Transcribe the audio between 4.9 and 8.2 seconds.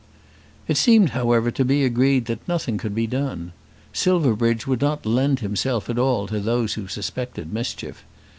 lend himself at all to those who suspected mischief.